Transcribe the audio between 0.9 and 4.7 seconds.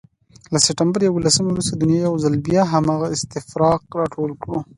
یوولسمې وروسته دنیا یو ځل بیا هماغه استفراق راټول کړ.